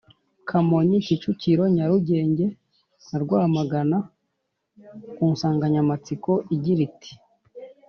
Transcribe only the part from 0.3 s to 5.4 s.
Kamonyi Kicukiro Nyarugenge na Rwamagana ku